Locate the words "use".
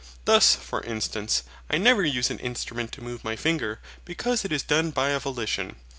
2.03-2.31